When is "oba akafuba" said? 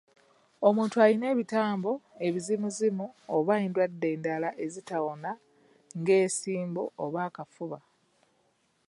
7.03-7.79